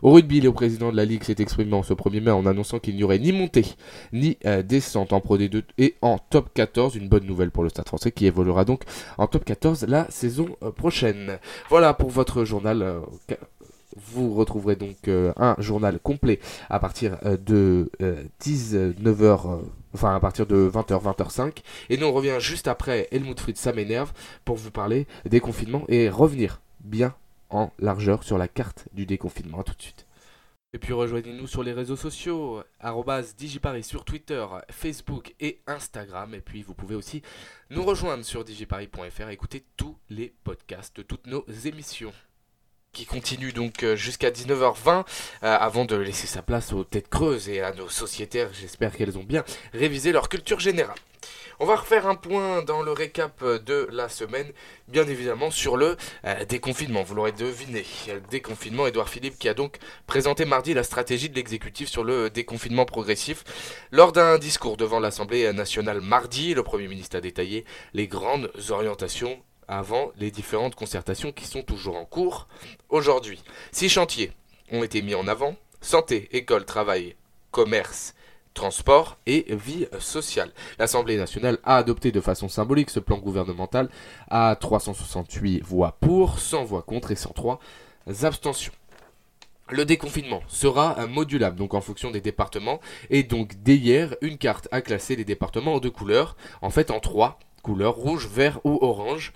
Au 0.02 0.12
rugby, 0.12 0.40
le 0.40 0.52
président 0.52 0.92
de 0.92 0.96
la 0.96 1.04
Ligue 1.04 1.24
s'est 1.24 1.36
exprimé 1.38 1.74
en 1.74 1.82
ce 1.82 1.94
1er 1.94 2.20
mai 2.20 2.30
en 2.30 2.46
annonçant 2.46 2.78
qu'il 2.78 2.94
n'y 2.94 3.02
aurait 3.02 3.18
ni 3.18 3.32
montée 3.32 3.64
ni 4.12 4.36
euh, 4.44 4.62
descente 4.62 5.12
en 5.12 5.20
Pro 5.20 5.36
D2 5.36 5.62
et 5.78 5.96
en 6.00 6.18
Top 6.18 6.50
14. 6.54 6.94
Une 6.94 7.08
bonne 7.08 7.24
nouvelle 7.24 7.50
pour 7.50 7.64
le 7.64 7.70
Stade 7.70 7.88
français 7.88 8.12
qui 8.12 8.26
évoluera 8.26 8.64
donc 8.64 8.82
en 9.18 9.26
Top 9.26 9.44
14 9.44 9.86
la 9.88 10.08
saison 10.10 10.56
euh, 10.62 10.70
prochaine. 10.70 11.38
Voilà 11.70 11.92
pour 11.92 12.10
votre 12.10 12.44
journal. 12.44 12.82
Euh, 12.82 13.00
vous 13.96 14.34
retrouverez 14.34 14.74
donc 14.74 15.08
un 15.08 15.54
journal 15.58 16.00
complet 16.00 16.40
à 16.68 16.80
partir 16.80 17.16
de 17.46 17.92
19h 18.42 19.60
enfin 19.94 20.16
à 20.16 20.18
partir 20.18 20.46
de 20.46 20.68
20h, 20.68 21.00
20h05. 21.00 21.58
Et 21.90 21.96
nous 21.96 22.06
on 22.08 22.12
revient 22.12 22.38
juste 22.40 22.66
après 22.66 23.06
Helmut 23.12 23.38
Fritz, 23.38 23.60
ça 23.60 23.72
m'énerve, 23.72 24.12
pour 24.44 24.56
vous 24.56 24.72
parler 24.72 25.06
des 25.24 25.38
confinements 25.38 25.84
et 25.86 26.08
revenir 26.08 26.60
bien 26.80 27.14
en 27.54 27.72
largeur 27.78 28.22
sur 28.22 28.38
la 28.38 28.48
carte 28.48 28.88
du 28.92 29.06
déconfinement. 29.06 29.62
tout 29.62 29.74
de 29.74 29.82
suite. 29.82 30.06
Et 30.74 30.78
puis 30.78 30.92
rejoignez-nous 30.92 31.46
sur 31.46 31.62
les 31.62 31.72
réseaux 31.72 31.94
sociaux, 31.94 32.64
Digiparis 33.36 33.84
sur 33.84 34.04
Twitter, 34.04 34.44
Facebook 34.70 35.32
et 35.38 35.60
Instagram. 35.68 36.34
Et 36.34 36.40
puis 36.40 36.62
vous 36.62 36.74
pouvez 36.74 36.96
aussi 36.96 37.22
nous 37.70 37.84
rejoindre 37.84 38.24
sur 38.24 38.44
digiparis.fr 38.44 39.28
et 39.28 39.32
écouter 39.32 39.64
tous 39.76 39.96
les 40.10 40.34
podcasts 40.42 40.96
de 40.96 41.02
toutes 41.02 41.28
nos 41.28 41.46
émissions. 41.64 42.12
Qui 42.94 43.04
continue 43.04 43.52
donc 43.52 43.84
jusqu'à 43.94 44.30
19h20 44.30 45.04
avant 45.42 45.84
de 45.84 45.96
laisser 45.96 46.26
sa 46.26 46.40
place 46.40 46.72
aux 46.72 46.84
têtes 46.84 47.08
creuses 47.08 47.48
et 47.48 47.60
à 47.60 47.72
nos 47.72 47.88
sociétaires. 47.88 48.48
J'espère 48.58 48.96
qu'elles 48.96 49.18
ont 49.18 49.24
bien 49.24 49.44
révisé 49.74 50.12
leur 50.12 50.28
culture 50.28 50.60
générale. 50.60 50.94
On 51.60 51.66
va 51.66 51.76
refaire 51.76 52.08
un 52.08 52.16
point 52.16 52.62
dans 52.62 52.82
le 52.82 52.90
récap 52.90 53.44
de 53.44 53.88
la 53.92 54.08
semaine, 54.08 54.50
bien 54.88 55.06
évidemment 55.06 55.52
sur 55.52 55.76
le 55.76 55.96
euh, 56.24 56.44
déconfinement. 56.46 57.04
Vous 57.04 57.14
l'aurez 57.14 57.30
deviné, 57.32 57.84
déconfinement. 58.30 58.88
Édouard 58.88 59.08
Philippe 59.08 59.38
qui 59.38 59.48
a 59.48 59.54
donc 59.54 59.78
présenté 60.06 60.44
mardi 60.46 60.74
la 60.74 60.82
stratégie 60.82 61.28
de 61.28 61.36
l'exécutif 61.36 61.88
sur 61.88 62.02
le 62.02 62.28
déconfinement 62.28 62.84
progressif. 62.84 63.44
Lors 63.92 64.10
d'un 64.10 64.38
discours 64.38 64.76
devant 64.76 64.98
l'Assemblée 64.98 65.52
nationale 65.52 66.00
mardi, 66.00 66.54
le 66.54 66.64
Premier 66.64 66.88
ministre 66.88 67.16
a 67.16 67.20
détaillé 67.20 67.64
les 67.92 68.08
grandes 68.08 68.50
orientations 68.70 69.40
avant 69.68 70.10
les 70.18 70.30
différentes 70.30 70.74
concertations 70.74 71.32
qui 71.32 71.46
sont 71.46 71.62
toujours 71.62 71.96
en 71.96 72.04
cours 72.04 72.48
aujourd'hui. 72.88 73.42
Six 73.72 73.88
chantiers 73.88 74.32
ont 74.72 74.82
été 74.82 75.02
mis 75.02 75.14
en 75.14 75.26
avant 75.26 75.56
santé, 75.80 76.28
école, 76.32 76.64
travail, 76.64 77.16
commerce 77.50 78.14
transport 78.54 79.18
et 79.26 79.46
vie 79.54 79.86
sociale. 79.98 80.52
L'Assemblée 80.78 81.16
nationale 81.16 81.58
a 81.64 81.76
adopté 81.76 82.12
de 82.12 82.20
façon 82.20 82.48
symbolique 82.48 82.90
ce 82.90 83.00
plan 83.00 83.18
gouvernemental 83.18 83.90
à 84.30 84.56
368 84.58 85.62
voix 85.62 85.96
pour, 86.00 86.38
100 86.38 86.64
voix 86.64 86.82
contre 86.82 87.10
et 87.10 87.16
103 87.16 87.58
abstentions. 88.22 88.72
Le 89.70 89.84
déconfinement 89.84 90.42
sera 90.46 91.06
modulable 91.06 91.56
donc 91.56 91.74
en 91.74 91.80
fonction 91.80 92.10
des 92.10 92.20
départements 92.20 92.80
et 93.10 93.22
donc 93.22 93.54
dès 93.62 93.76
hier 93.76 94.14
une 94.20 94.38
carte 94.38 94.68
a 94.70 94.82
classé 94.82 95.16
les 95.16 95.24
départements 95.24 95.74
en 95.74 95.80
deux 95.80 95.90
couleurs, 95.90 96.36
en 96.62 96.70
fait 96.70 96.90
en 96.90 97.00
trois 97.00 97.38
couleurs 97.64 97.96
rouge, 97.96 98.28
vert 98.28 98.60
ou 98.62 98.78
orange 98.82 99.32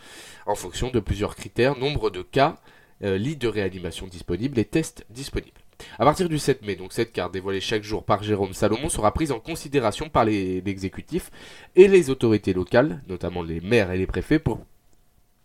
en 0.46 0.54
fonction 0.54 0.90
de 0.90 1.00
plusieurs 1.00 1.34
critères, 1.34 1.76
nombre 1.76 2.10
de 2.10 2.22
cas, 2.22 2.56
euh, 3.02 3.16
lits 3.16 3.36
de 3.36 3.48
réanimation 3.48 4.06
disponibles 4.06 4.58
et 4.58 4.64
tests 4.64 5.04
disponibles. 5.10 5.60
À 5.98 6.04
partir 6.04 6.28
du 6.28 6.38
7 6.38 6.62
mai, 6.62 6.76
donc 6.76 6.92
cette 6.92 7.12
carte 7.12 7.32
dévoilée 7.32 7.60
chaque 7.60 7.84
jour 7.84 8.04
par 8.04 8.22
Jérôme 8.22 8.52
Salomon 8.52 8.88
sera 8.88 9.12
prise 9.12 9.32
en 9.32 9.40
considération 9.40 10.08
par 10.08 10.24
l'exécutif 10.24 11.30
et 11.76 11.88
les 11.88 12.10
autorités 12.10 12.52
locales, 12.52 13.02
notamment 13.08 13.42
les 13.42 13.60
maires 13.60 13.92
et 13.92 13.98
les 13.98 14.06
préfets, 14.06 14.40
pour 14.40 14.60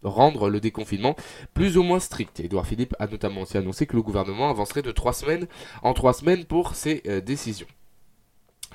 rendre 0.03 0.49
le 0.49 0.59
déconfinement 0.59 1.15
plus 1.53 1.77
ou 1.77 1.83
moins 1.83 1.99
strict. 1.99 2.39
Édouard 2.39 2.67
Philippe 2.67 2.95
a 2.99 3.07
notamment 3.07 3.41
aussi 3.41 3.57
annoncé 3.57 3.85
que 3.85 3.95
le 3.95 4.01
gouvernement 4.01 4.49
avancerait 4.49 4.81
de 4.81 4.91
3 4.91 5.13
semaines 5.13 5.47
en 5.83 5.93
3 5.93 6.13
semaines 6.13 6.45
pour 6.45 6.75
ses 6.75 7.03
euh, 7.07 7.21
décisions. 7.21 7.67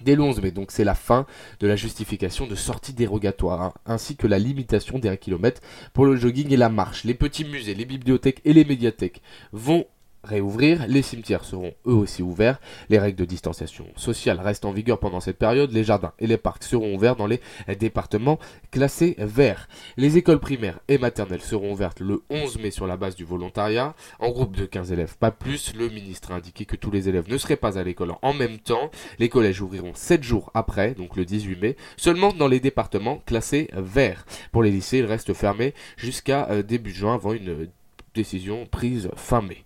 Dès 0.02 0.14
le 0.14 0.22
11 0.22 0.42
mai, 0.42 0.50
donc 0.50 0.70
c'est 0.70 0.84
la 0.84 0.94
fin 0.94 1.26
de 1.60 1.66
la 1.66 1.76
justification 1.76 2.46
de 2.46 2.54
sortie 2.54 2.92
dérogatoire, 2.92 3.62
hein, 3.62 3.72
ainsi 3.86 4.16
que 4.16 4.26
la 4.26 4.38
limitation 4.38 4.98
des 4.98 5.08
1 5.08 5.16
km 5.16 5.60
pour 5.92 6.06
le 6.06 6.16
jogging 6.16 6.52
et 6.52 6.56
la 6.56 6.68
marche. 6.68 7.04
Les 7.04 7.14
petits 7.14 7.44
musées, 7.44 7.74
les 7.74 7.84
bibliothèques 7.84 8.40
et 8.44 8.52
les 8.52 8.64
médiathèques 8.64 9.22
vont 9.52 9.86
réouvrir, 10.24 10.86
les 10.86 11.02
cimetières 11.02 11.44
seront 11.44 11.74
eux 11.86 11.92
aussi 11.94 12.22
ouverts, 12.22 12.60
les 12.88 12.98
règles 12.98 13.18
de 13.18 13.24
distanciation 13.24 13.86
sociale 13.96 14.40
restent 14.40 14.64
en 14.64 14.72
vigueur 14.72 14.98
pendant 14.98 15.20
cette 15.20 15.38
période, 15.38 15.72
les 15.72 15.84
jardins 15.84 16.12
et 16.18 16.26
les 16.26 16.36
parcs 16.36 16.64
seront 16.64 16.94
ouverts 16.94 17.16
dans 17.16 17.26
les 17.26 17.40
départements 17.78 18.38
classés 18.70 19.16
verts. 19.18 19.68
Les 19.96 20.16
écoles 20.16 20.40
primaires 20.40 20.80
et 20.88 20.98
maternelles 20.98 21.42
seront 21.42 21.72
ouvertes 21.72 22.00
le 22.00 22.22
11 22.30 22.58
mai 22.58 22.70
sur 22.70 22.86
la 22.86 22.96
base 22.96 23.16
du 23.16 23.24
volontariat, 23.24 23.94
en 24.18 24.30
groupe 24.30 24.56
de 24.56 24.66
15 24.66 24.92
élèves, 24.92 25.16
pas 25.18 25.30
plus. 25.30 25.74
Le 25.74 25.88
ministre 25.88 26.32
a 26.32 26.36
indiqué 26.36 26.64
que 26.64 26.76
tous 26.76 26.90
les 26.90 27.08
élèves 27.08 27.28
ne 27.28 27.38
seraient 27.38 27.56
pas 27.56 27.78
à 27.78 27.84
l'école 27.84 28.14
en 28.22 28.34
même 28.34 28.58
temps. 28.58 28.90
Les 29.18 29.28
collèges 29.28 29.60
ouvriront 29.60 29.92
7 29.94 30.22
jours 30.22 30.50
après, 30.54 30.94
donc 30.94 31.16
le 31.16 31.24
18 31.24 31.60
mai, 31.60 31.76
seulement 31.96 32.32
dans 32.32 32.48
les 32.48 32.60
départements 32.60 33.22
classés 33.26 33.68
verts. 33.72 34.24
Pour 34.52 34.62
les 34.62 34.70
lycées, 34.70 34.98
ils 34.98 35.04
restent 35.04 35.34
fermés 35.34 35.74
jusqu'à 35.96 36.48
euh, 36.50 36.62
début 36.62 36.92
juin 36.92 37.14
avant 37.14 37.32
une 37.32 37.68
décision 38.14 38.66
prise 38.66 39.10
fin 39.16 39.42
mai. 39.42 39.64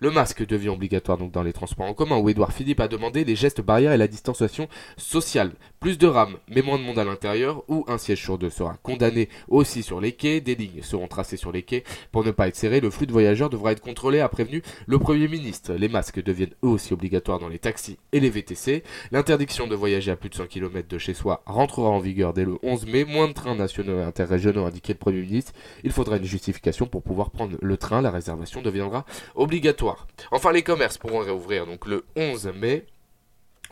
Le 0.00 0.10
masque 0.10 0.46
devient 0.46 0.68
obligatoire 0.68 1.18
donc 1.18 1.32
dans 1.32 1.42
les 1.42 1.52
transports 1.52 1.86
en 1.86 1.94
commun 1.94 2.18
où 2.18 2.28
Édouard 2.28 2.52
Philippe 2.52 2.80
a 2.80 2.88
demandé 2.88 3.24
les 3.24 3.36
gestes 3.36 3.60
barrières 3.60 3.92
et 3.92 3.96
la 3.96 4.08
distanciation 4.08 4.68
sociale. 4.96 5.52
Plus 5.80 5.98
de 5.98 6.06
rames, 6.06 6.36
mais 6.48 6.62
moins 6.62 6.78
de 6.78 6.82
monde 6.82 6.98
à 6.98 7.04
l'intérieur, 7.04 7.62
où 7.68 7.84
un 7.88 7.98
siège 7.98 8.22
sur 8.22 8.38
deux 8.38 8.50
sera 8.50 8.76
condamné 8.82 9.28
aussi 9.48 9.82
sur 9.82 10.00
les 10.00 10.12
quais, 10.12 10.40
des 10.40 10.54
lignes 10.54 10.82
seront 10.82 11.08
tracées 11.08 11.36
sur 11.36 11.52
les 11.52 11.62
quais 11.62 11.84
pour 12.12 12.24
ne 12.24 12.30
pas 12.30 12.48
être 12.48 12.56
serré, 12.56 12.80
le 12.80 12.90
flux 12.90 13.06
de 13.06 13.12
voyageurs 13.12 13.50
devra 13.50 13.72
être 13.72 13.80
contrôlé, 13.80 14.20
a 14.20 14.28
prévenu 14.28 14.62
le 14.86 14.98
Premier 14.98 15.28
ministre. 15.28 15.74
Les 15.74 15.88
masques 15.88 16.22
deviennent 16.22 16.54
eux 16.64 16.68
aussi 16.68 16.92
obligatoires 16.92 17.38
dans 17.38 17.48
les 17.48 17.58
taxis 17.58 17.98
et 18.12 18.20
les 18.20 18.30
VTC. 18.30 18.82
L'interdiction 19.12 19.66
de 19.66 19.74
voyager 19.74 20.10
à 20.10 20.16
plus 20.16 20.28
de 20.28 20.34
100 20.34 20.46
km 20.46 20.88
de 20.88 20.98
chez 20.98 21.14
soi 21.14 21.42
rentrera 21.46 21.88
en 21.88 21.98
vigueur 21.98 22.32
dès 22.32 22.44
le 22.44 22.58
11 22.62 22.86
mai. 22.86 23.04
Moins 23.04 23.28
de 23.28 23.32
trains 23.32 23.54
nationaux 23.54 23.98
et 23.98 24.02
interrégionaux, 24.02 24.66
indiqué 24.66 24.92
le 24.92 24.98
Premier 24.98 25.20
ministre. 25.20 25.52
Il 25.84 25.92
faudra 25.92 26.16
une 26.16 26.24
justification 26.24 26.86
pour 26.86 27.02
pouvoir 27.02 27.30
prendre 27.30 27.56
le 27.60 27.76
train. 27.76 28.02
La 28.02 28.10
réservation 28.10 28.62
deviendra 28.62 29.04
obligatoire. 29.34 29.85
Enfin, 30.30 30.52
les 30.52 30.62
commerces 30.62 30.98
pourront 30.98 31.20
réouvrir 31.20 31.66
donc 31.66 31.86
le 31.86 32.04
11 32.16 32.52
mai 32.54 32.86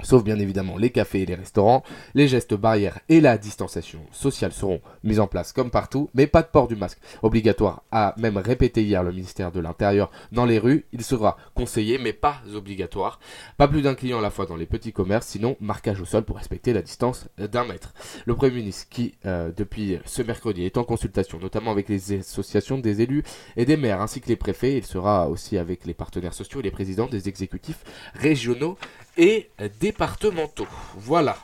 Sauf 0.03 0.25
bien 0.25 0.39
évidemment 0.39 0.77
les 0.77 0.91
cafés 0.91 1.23
et 1.23 1.27
les 1.27 1.35
restaurants, 1.35 1.83
les 2.15 2.29
gestes 2.29 2.55
barrières 2.55 2.99
et 3.09 3.21
la 3.21 3.39
distanciation 3.39 4.01
sociale 4.13 4.53
seront 4.53 4.81
mis 5.03 5.21
en 5.21 5.27
place 5.27 5.53
comme 5.53 5.71
partout, 5.71 6.11
mais 6.15 6.27
pas 6.27 6.43
de 6.43 6.49
port 6.49 6.69
du 6.69 6.77
masque 6.77 6.99
obligatoire, 7.23 7.83
a 7.91 8.15
même 8.19 8.37
répété 8.37 8.83
hier 8.83 9.03
le 9.03 9.13
ministère 9.13 9.53
de 9.53 9.61
l'Intérieur 9.61 10.11
dans 10.33 10.45
les 10.45 10.59
rues, 10.59 10.87
il 10.93 11.03
sera 11.03 11.37
conseillé 11.55 11.99
mais 11.99 12.13
pas 12.13 12.41
obligatoire. 12.55 13.21
Pas 13.57 13.69
plus 13.69 13.83
d'un 13.83 13.95
client 13.95 14.19
à 14.19 14.23
la 14.23 14.31
fois 14.31 14.47
dans 14.47 14.57
les 14.57 14.67
petits 14.67 14.93
commerces, 14.93 15.29
sinon 15.29 15.57
marquage 15.61 16.01
au 16.01 16.05
sol 16.05 16.25
pour 16.25 16.37
respecter 16.37 16.73
la 16.73 16.83
distance 16.83 17.29
d'un 17.39 17.65
mètre. 17.65 17.95
Le 18.27 18.35
Premier 18.35 18.57
ministre 18.57 18.87
qui, 18.91 19.15
euh, 19.27 19.51
depuis 19.57 19.99
ce 20.05 20.23
mercredi, 20.23 20.65
est 20.65 20.77
en 20.77 20.85
consultation 20.85 21.39
notamment 21.39 21.71
avec 21.71 21.89
les 21.89 22.21
associations 22.21 22.79
des 22.79 23.01
élus 23.01 23.23
et 23.57 23.65
des 23.65 23.77
maires 23.77 24.01
ainsi 24.01 24.21
que 24.21 24.29
les 24.29 24.37
préfets, 24.37 24.77
il 24.77 24.85
sera 24.85 25.29
aussi 25.29 25.59
avec 25.59 25.87
les 25.87 25.95
partenaires 25.95 26.35
sociaux 26.35 26.61
et 26.61 26.63
les 26.63 26.71
présidents 26.71 27.07
des 27.07 27.29
exécutifs 27.29 27.85
régionaux 28.15 28.77
et 29.16 29.50
départementaux. 29.80 30.68
Voilà 30.97 31.37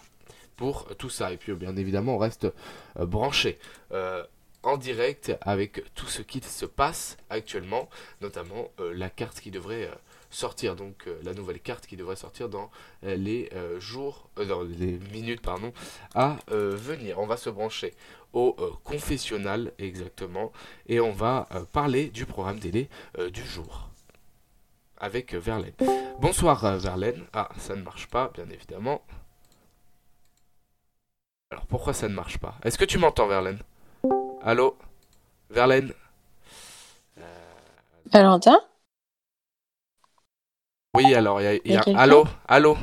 pour 0.61 0.95
tout 0.97 1.09
ça. 1.09 1.33
Et 1.33 1.39
puis 1.39 1.55
bien 1.55 1.75
évidemment, 1.77 2.17
on 2.17 2.19
reste 2.19 2.47
euh, 2.99 3.07
branché 3.07 3.59
euh, 3.93 4.23
en 4.63 4.77
direct 4.77 5.33
avec 5.41 5.83
tout 5.95 6.07
ce 6.07 6.21
qui 6.21 6.43
se 6.43 6.67
passe 6.67 7.17
actuellement, 7.31 7.89
notamment 8.21 8.69
euh, 8.79 8.93
la 8.95 9.09
carte 9.09 9.41
qui 9.41 9.51
devrait 9.51 9.91
sortir, 10.29 10.77
donc 10.77 11.09
la 11.25 11.33
nouvelle 11.33 11.61
carte 11.61 11.87
qui 11.87 11.97
devrait 11.97 12.15
sortir 12.15 12.49
dans 12.49 12.71
les 13.03 13.51
jours, 13.81 14.29
dans 14.37 14.63
les 14.63 15.01
minutes 15.13 15.41
pardon, 15.41 15.73
à 16.15 16.37
venir. 16.47 17.19
On 17.19 17.27
va 17.27 17.37
se 17.37 17.51
brancher 17.51 17.95
au 18.33 18.53
confessionnal 18.85 19.73
exactement 19.81 20.53
et 20.87 21.01
on 21.01 21.11
va 21.11 21.49
parler 21.73 22.11
du 22.11 22.27
programme 22.27 22.61
télé 22.61 22.89
du 23.33 23.45
jour 23.45 23.90
avec 25.01 25.35
Verlaine. 25.35 25.75
Bonsoir 26.21 26.65
euh, 26.65 26.77
Verlaine. 26.77 27.25
Ah, 27.33 27.49
ça 27.59 27.75
ne 27.75 27.83
marche 27.83 28.07
pas, 28.07 28.31
bien 28.35 28.49
évidemment. 28.51 29.03
Alors 31.51 31.67
pourquoi 31.67 31.95
ça 31.95 32.09
ne 32.09 32.15
marche 32.15 32.39
pas? 32.39 32.55
Est-ce 32.63 32.79
que 32.79 32.85
tu 32.85 32.99
m'entends 32.99 33.27
Verlaine? 33.27 33.59
Allô? 34.43 34.77
Verlaine? 35.49 35.93
Valentin 38.13 38.61
Oui, 40.95 41.15
alors 41.15 41.41
il 41.41 41.61
y 41.65 41.77
a... 41.77 41.83
Allô? 41.97 42.25
Allô? 42.47 42.77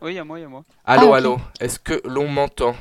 Oui, 0.00 0.12
il 0.12 0.16
y 0.16 0.18
a 0.18 0.24
moi, 0.24 0.38
il 0.38 0.42
y 0.42 0.44
a 0.44 0.48
moi. 0.48 0.64
Allô, 0.84 1.12
ah, 1.12 1.16
allô? 1.16 1.38
Est-ce 1.60 1.78
que 1.78 2.00
l'on 2.04 2.28
m'entend? 2.28 2.74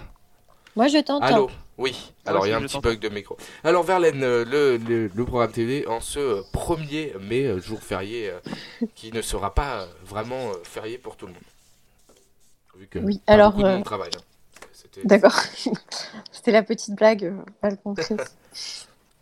Moi 0.75 0.87
je 0.87 0.99
t'entends. 0.99 1.25
Allô? 1.25 1.49
Oui, 1.77 2.12
alors 2.25 2.47
il 2.47 2.51
y 2.51 2.53
a 2.53 2.57
un 2.57 2.61
petit 2.61 2.79
bug 2.79 2.99
de 2.99 3.09
micro. 3.09 3.37
Alors 3.63 3.83
Verlaine, 3.83 4.23
euh, 4.23 4.45
le, 4.45 4.77
le, 4.77 5.25
programme 5.25 5.51
TV 5.51 5.85
en 5.87 5.99
ce 5.99 6.41
1er 6.53 7.17
mai, 7.19 7.45
euh, 7.45 7.59
jour 7.59 7.81
férié, 7.81 8.29
euh, 8.29 8.85
qui 8.95 9.11
ne 9.11 9.21
sera 9.21 9.53
pas 9.53 9.87
vraiment 10.05 10.51
férié 10.63 10.97
pour 10.97 11.17
tout 11.17 11.27
le 11.27 11.33
monde. 11.33 11.41
Vu 12.77 12.87
que 12.87 12.99
oui, 12.99 13.21
alors, 13.27 13.51
beaucoup 13.51 13.63
de 13.63 13.69
monde 13.69 13.83
travaille. 13.83 14.11
Hein. 14.15 14.21
D'accord. 15.03 15.35
C'était 16.31 16.51
la 16.51 16.63
petite 16.63 16.95
blague 16.95 17.33
mal 17.61 17.77
comprise. 17.77 18.17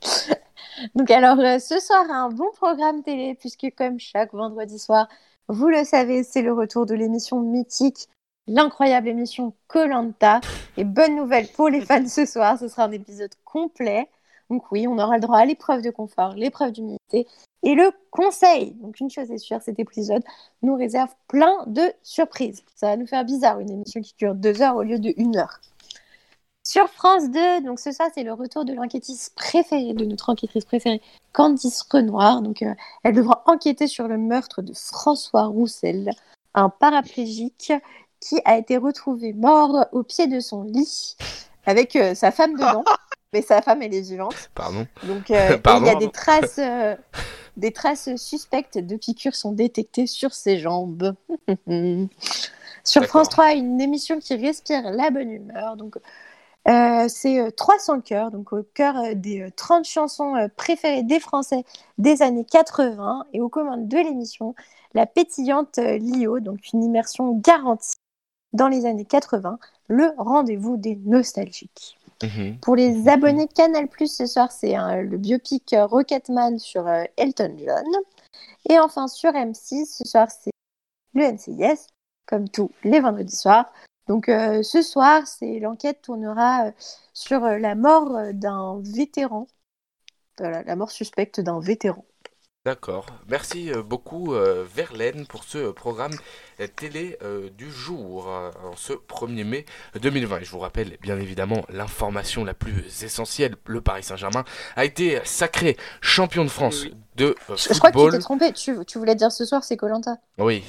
Donc 0.96 1.12
alors 1.12 1.38
ce 1.62 1.80
soir 1.80 2.10
un 2.10 2.30
bon 2.30 2.50
programme 2.56 3.04
télé 3.04 3.36
puisque 3.40 3.68
comme 3.78 4.00
chaque 4.00 4.34
vendredi 4.34 4.80
soir, 4.80 5.08
vous 5.48 5.68
le 5.68 5.84
savez, 5.84 6.24
c'est 6.24 6.42
le 6.42 6.54
retour 6.54 6.86
de 6.86 6.96
l'émission 6.96 7.40
mythique 7.40 8.08
l'incroyable 8.48 9.08
émission 9.08 9.54
Colanta. 9.68 10.42
Et 10.78 10.84
bonne 10.84 11.16
nouvelle 11.16 11.48
pour 11.48 11.70
les 11.70 11.82
fans 11.86 12.08
ce 12.08 12.26
soir, 12.26 12.58
ce 12.60 12.68
sera 12.68 12.86
un 12.86 12.92
épisode 12.92 13.32
complet. 13.46 14.10
Donc 14.50 14.72
oui, 14.72 14.86
on 14.88 14.98
aura 14.98 15.16
le 15.16 15.22
droit 15.22 15.38
à 15.38 15.46
l'épreuve 15.46 15.82
de 15.82 15.92
confort, 15.92 16.34
l'épreuve 16.36 16.74
d'humilité 16.74 17.26
et 17.64 17.74
le 17.74 17.92
conseil. 18.10 18.72
Donc 18.82 19.00
une 19.00 19.10
chose 19.10 19.32
est 19.32 19.38
sûre, 19.38 19.62
cet 19.62 19.80
épisode 19.80 20.24
nous 20.62 20.76
réserve 20.76 21.14
plein 21.28 21.64
de 21.68 21.94
surprises. 22.04 22.64
Ça 22.76 22.88
va 22.88 22.98
nous 22.98 23.08
faire 23.08 23.24
bizarre, 23.24 23.60
une 23.60 23.72
émission 23.72 24.02
qui 24.02 24.14
dure 24.18 24.36
deux 24.36 24.62
heures 24.62 24.76
au 24.76 24.84
lieu 24.84 25.00
de 25.00 25.14
une 25.16 25.38
heure. 25.38 25.62
Sur 26.64 26.90
France 26.90 27.30
2, 27.32 27.62
donc 27.62 27.80
ce 27.80 27.92
soir, 27.92 28.10
c'est 28.14 28.24
le 28.24 28.34
retour 28.34 28.66
de 28.66 28.74
l'enquêtrice 28.74 29.30
préférée, 29.30 29.94
de 29.94 30.06
notre 30.06 30.30
enquêtrice 30.30 30.66
préférée, 30.66 31.02
Candice 31.34 31.82
Renoir. 31.90 32.42
Donc 32.42 32.62
euh, 32.62 32.74
elle 33.04 33.16
devra 33.16 33.44
enquêter 33.48 33.88
sur 33.88 34.08
le 34.08 34.18
meurtre 34.18 34.62
de 34.62 34.74
François 34.74 35.46
Roussel, 35.46 36.12
un 36.54 36.70
paraplégique 36.70 37.74
qui 38.22 38.40
a 38.46 38.58
été 38.58 38.78
retrouvé 38.78 39.34
mort 39.34 39.88
au 39.92 40.04
pied 40.04 40.28
de 40.28 40.40
son 40.40 40.64
lit 40.64 41.18
avec 41.66 41.96
euh, 41.96 42.16
sa 42.16 42.32
femme 42.32 42.54
dedans. 42.54 42.86
Mais 43.34 43.42
sa 43.42 43.62
femme, 43.62 43.82
elle 43.82 43.94
est 43.94 44.02
vivante. 44.02 44.52
Pardon. 44.54 44.86
Donc, 45.04 45.32
euh, 45.32 45.58
il 45.80 45.86
y 45.86 45.90
a 45.90 45.96
des 45.96 46.12
traces. 46.12 46.60
Euh, 46.60 46.96
Des 47.58 47.72
traces 47.72 48.16
suspectes 48.16 48.78
de 48.78 48.96
piqûres 48.96 49.36
sont 49.36 49.52
détectées 49.52 50.08
sur 50.08 50.34
ses 50.34 50.58
jambes. 50.58 51.14
sur 52.84 53.06
France 53.06 53.30
3, 53.30 53.54
une 53.54 53.80
émission 53.80 54.20
qui 54.20 54.36
respire 54.36 54.90
la 54.92 55.10
bonne 55.12 55.32
humeur. 55.32 55.78
Donc, 55.78 55.98
c'est 56.66 57.56
300 57.56 58.02
cœurs, 58.02 58.32
donc 58.32 58.54
au 58.54 58.64
cœur 58.74 58.96
des 59.16 59.50
30 59.56 59.86
chansons 59.86 60.50
préférées 60.56 61.04
des 61.04 61.20
Français 61.20 61.64
des 61.98 62.22
années 62.22 62.46
80. 62.50 63.26
Et 63.34 63.42
aux 63.42 63.50
commandes 63.50 63.88
de 63.88 63.98
l'émission, 63.98 64.56
la 64.94 65.06
pétillante 65.06 65.78
Lio, 65.78 66.40
donc 66.40 66.60
une 66.74 66.84
immersion 66.84 67.34
garantie 67.34 68.01
dans 68.54 68.68
les 68.68 68.86
années 68.86 69.06
80, 69.06 69.60
le 69.88 70.12
rendez-vous 70.18 70.78
des 70.78 70.96
nostalgiques. 70.96 71.98
Mhm. 72.24 72.60
Pour 72.60 72.76
les 72.76 73.08
abonnés 73.08 73.48
Canal+, 73.48 73.88
ce 74.06 74.26
soir, 74.26 74.52
c'est 74.52 74.76
le 74.76 75.18
biopic 75.18 75.76
Rocketman 75.78 76.60
sur 76.60 76.88
euh, 76.88 77.04
Elton 77.18 77.56
John. 77.58 77.86
Et 78.70 78.80
enfin, 78.80 79.08
sur 79.08 79.32
M6, 79.32 79.86
ce 79.98 80.08
soir, 80.08 80.28
c'est 80.30 80.52
le 81.14 81.24
NCIS, 81.24 81.88
comme 82.26 82.48
tous 82.48 82.72
les 82.84 83.00
vendredis 83.00 83.36
soirs. 83.36 83.72
Donc 84.08 84.30
euh, 84.30 84.62
ce 84.62 84.82
soir, 84.82 85.26
c'est 85.26 85.60
l'enquête 85.60 86.02
tournera 86.02 86.68
euh, 86.68 86.72
sur 87.14 87.42
la 87.42 87.76
mort 87.76 88.34
d'un 88.34 88.82
vétéran, 88.84 89.48
la 90.40 90.76
mort 90.76 90.92
suspecte 90.92 91.40
d'un 91.40 91.60
vétéran. 91.60 92.06
D'accord. 92.64 93.08
Merci 93.28 93.72
euh, 93.72 93.82
beaucoup 93.82 94.36
euh, 94.36 94.64
Verlaine 94.72 95.26
pour 95.26 95.44
ce 95.44 95.72
programme 95.72 96.14
euh, 96.60 96.68
télé 96.68 97.18
du 97.58 97.72
jour 97.72 98.28
en 98.28 98.76
ce 98.76 98.94
1er 98.94 99.44
mai 99.44 99.66
2020. 100.00 100.42
je 100.44 100.52
vous 100.52 100.60
rappelle 100.60 100.96
bien 101.02 101.18
évidemment 101.18 101.66
l'information 101.70 102.46
la 102.46 102.54
plus 102.54 103.04
essentielle. 103.04 103.56
Le 103.66 103.82
Paris 103.82 104.04
Saint-Germain 104.04 104.44
a 104.76 104.86
été 104.86 105.20
sacré 105.24 105.76
champion 106.02 106.44
de 106.44 106.50
France 106.50 106.86
de 107.22 107.36
football. 107.40 107.58
Je 107.58 107.80
crois 107.80 107.92
que 107.92 108.06
tu 108.06 108.12
t'es 108.12 108.20
trompé. 108.20 108.54
Tu, 108.54 108.98
voulais 108.98 109.16
dire 109.16 109.32
ce 109.32 109.46
soir 109.46 109.64
c'est 109.64 109.78
Colanta. 109.78 110.18
Oui, 110.38 110.64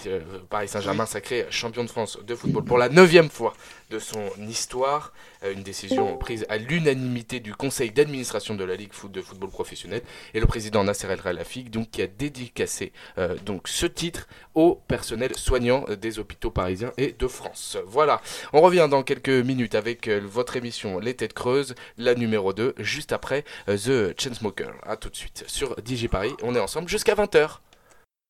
Paris 0.51 0.69
Saint-Germain 0.69 1.07
sacré 1.07 1.47
champion 1.51 1.85
de 1.85 1.91
France 1.91 2.19
de 2.25 2.35
football 2.35 2.65
pour 2.65 2.79
la 2.79 2.89
neuvième 2.89 3.31
fois 3.31 3.55
de 3.91 3.99
son 3.99 4.31
histoire. 4.49 5.13
Euh, 5.45 5.53
une 5.53 5.63
décision 5.63 6.17
prise 6.17 6.47
à 6.49 6.57
l'unanimité 6.57 7.41
du 7.41 7.55
conseil 7.55 7.91
d'administration 7.91 8.55
de 8.55 8.65
la 8.65 8.77
Ligue 8.77 8.93
de 9.11 9.21
football 9.21 9.51
professionnel 9.51 10.03
et 10.35 10.41
le 10.41 10.47
président 10.47 10.85
Nasser 10.85 11.09
El 11.09 11.21
Khelaifi 11.21 11.65
donc 11.65 11.91
qui 11.91 12.03
a 12.03 12.07
dédicacé 12.07 12.93
euh, 13.19 13.37
donc 13.45 13.69
ce 13.69 13.87
titre 13.87 14.27
au 14.55 14.77
personnel 14.89 15.35
soignant 15.37 15.85
des 16.01 16.19
hôpitaux 16.19 16.51
parisiens 16.51 16.93
et 16.97 17.15
de 17.19 17.27
France. 17.27 17.77
Voilà, 17.87 18.21
on 18.53 18.61
revient 18.61 18.89
dans 18.91 19.03
quelques 19.03 19.29
minutes 19.29 19.75
avec 19.75 20.09
euh, 20.09 20.21
votre 20.25 20.57
émission 20.57 20.99
Les 20.99 21.15
Têtes 21.15 21.33
Creuses, 21.33 21.75
la 21.99 22.15
numéro 22.15 22.53
2, 22.53 22.75
juste 22.79 23.13
après 23.13 23.45
The 23.67 24.19
Chainsmoker. 24.19 24.73
A 24.85 24.97
tout 24.97 25.11
de 25.11 25.17
suite 25.17 25.45
sur 25.47 25.77
DigiParis, 25.83 26.35
on 26.43 26.55
est 26.55 26.61
ensemble 26.61 26.89
jusqu'à 26.89 27.15
20h. 27.15 27.59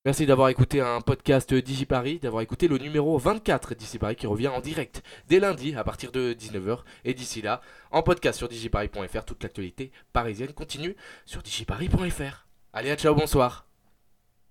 Merci 0.05 0.25
d'avoir 0.25 0.49
écouté 0.49 0.81
un 0.81 0.99
podcast 0.99 1.53
DigiParis, 1.53 2.19
d'avoir 2.19 2.41
écouté 2.41 2.67
le 2.67 2.77
numéro 2.77 3.17
24 3.17 3.73
DigiParis 3.73 4.17
qui 4.17 4.27
revient 4.27 4.49
en 4.49 4.59
direct 4.59 5.01
dès 5.29 5.39
lundi 5.39 5.75
à 5.75 5.83
partir 5.85 6.11
de 6.11 6.33
19h. 6.33 6.79
Et 7.05 7.13
d'ici 7.13 7.41
là, 7.41 7.61
en 7.89 8.03
podcast 8.03 8.37
sur 8.37 8.49
digiparis.fr, 8.49 9.23
toute 9.23 9.41
l'actualité 9.43 9.91
parisienne 10.11 10.51
continue 10.51 10.97
sur 11.25 11.41
digiparis.fr. 11.41 12.45
Allez, 12.73 12.91
à 12.91 12.97
ciao, 12.97 13.15
bonsoir. 13.15 13.72